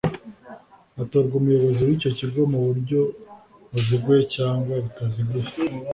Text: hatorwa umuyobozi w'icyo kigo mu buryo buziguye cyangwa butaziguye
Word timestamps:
hatorwa 0.97 1.33
umuyobozi 1.39 1.81
w'icyo 1.87 2.09
kigo 2.19 2.41
mu 2.51 2.59
buryo 2.67 2.99
buziguye 3.71 4.21
cyangwa 4.35 4.73
butaziguye 4.83 5.47